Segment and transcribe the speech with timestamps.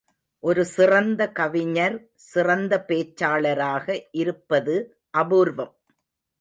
[0.43, 1.97] ஒரு சிறந்த கவிஞர்,
[2.15, 3.87] சிறந்த பேச்சாளராக
[4.11, 4.75] இருப்பது
[5.13, 5.73] அபூர்வம்.